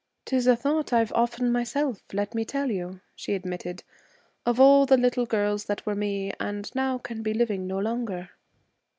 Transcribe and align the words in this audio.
''Tis 0.25 0.47
a 0.47 0.55
thought 0.55 0.91
I've 0.91 1.11
often 1.13 1.51
myself, 1.51 2.01
let 2.11 2.33
me 2.33 2.43
tell 2.43 2.71
you,' 2.71 3.01
she 3.15 3.35
admitted. 3.35 3.83
'Of 4.47 4.59
all 4.59 4.87
the 4.87 4.97
little 4.97 5.27
girls 5.27 5.65
that 5.65 5.85
were 5.85 5.93
me, 5.93 6.33
and 6.39 6.73
now 6.73 6.97
can 6.97 7.21
be 7.21 7.35
living 7.35 7.67
no 7.67 7.77
longer.' 7.77 8.31